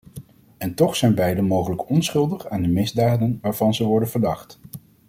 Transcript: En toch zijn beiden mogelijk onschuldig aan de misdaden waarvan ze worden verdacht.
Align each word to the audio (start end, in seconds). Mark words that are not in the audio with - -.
En 0.57 0.73
toch 0.75 0.95
zijn 0.95 1.15
beiden 1.15 1.45
mogelijk 1.45 1.89
onschuldig 1.89 2.47
aan 2.47 2.61
de 2.61 2.67
misdaden 2.67 3.39
waarvan 3.41 3.73
ze 3.73 3.83
worden 3.83 4.09
verdacht. 4.09 4.59